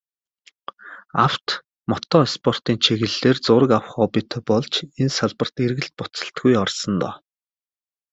Авто, 1.25 1.51
мото 1.89 2.19
спортын 2.35 2.77
чиглэлээр 2.83 3.37
зураг 3.45 3.71
авах 3.77 3.91
хоббитой 3.93 4.41
болж, 4.49 4.73
энэ 5.01 5.13
салбарт 5.17 5.55
эргэлт 5.65 5.93
буцалтгүй 5.97 6.53
орсон 6.63 6.93
доо. 7.01 7.13